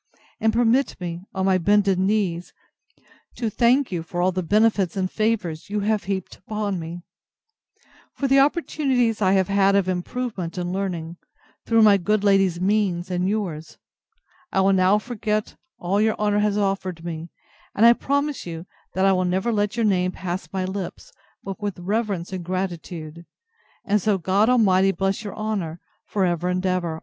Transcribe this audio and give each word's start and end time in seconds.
And 0.39 0.51
permit 0.51 0.99
me, 0.99 1.21
on 1.35 1.45
my 1.45 1.59
bended 1.59 1.99
knees, 1.99 2.53
to 3.35 3.51
thank 3.51 3.91
you 3.91 4.01
for 4.01 4.19
all 4.19 4.31
the 4.31 4.41
benefits 4.41 4.97
and 4.97 5.11
favours 5.11 5.69
you 5.69 5.81
have 5.81 6.05
heaped 6.05 6.37
upon 6.37 6.79
me; 6.79 7.03
for 8.15 8.27
the 8.27 8.39
opportunities 8.39 9.21
I 9.21 9.33
have 9.33 9.47
had 9.47 9.75
of 9.75 9.87
improvement 9.87 10.57
and 10.57 10.73
learning, 10.73 11.17
through 11.67 11.83
my 11.83 11.97
good 11.97 12.23
lady's 12.23 12.59
means, 12.59 13.11
and 13.11 13.29
yours. 13.29 13.77
I 14.51 14.61
will 14.61 14.73
now 14.73 14.97
forget 14.97 15.55
all 15.77 16.01
your 16.01 16.15
honour 16.15 16.39
has 16.39 16.57
offered 16.57 17.05
me: 17.05 17.29
and 17.75 17.85
I 17.85 17.93
promise 17.93 18.43
you, 18.47 18.65
that 18.95 19.05
I 19.05 19.13
will 19.13 19.25
never 19.25 19.53
let 19.53 19.75
your 19.77 19.85
name 19.85 20.13
pass 20.13 20.49
my 20.51 20.65
lips, 20.65 21.13
but 21.43 21.61
with 21.61 21.77
reverence 21.77 22.33
and 22.33 22.43
gratitude: 22.43 23.27
and 23.85 24.01
so 24.01 24.17
God 24.17 24.49
Almighty 24.49 24.93
bless 24.93 25.23
your 25.23 25.35
honour, 25.35 25.79
for 26.07 26.25
ever 26.25 26.49
and 26.49 26.65
ever! 26.65 26.99